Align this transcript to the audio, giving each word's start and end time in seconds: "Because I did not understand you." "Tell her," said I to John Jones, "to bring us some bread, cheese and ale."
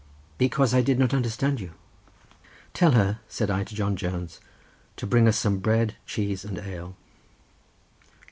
"Because 0.39 0.73
I 0.73 0.81
did 0.81 0.97
not 0.97 1.13
understand 1.13 1.59
you." 1.59 1.73
"Tell 2.73 2.93
her," 2.93 3.19
said 3.27 3.51
I 3.51 3.63
to 3.63 3.75
John 3.75 3.95
Jones, 3.95 4.39
"to 4.95 5.05
bring 5.05 5.27
us 5.27 5.37
some 5.37 5.59
bread, 5.59 5.95
cheese 6.07 6.43
and 6.43 6.57
ale." 6.57 6.95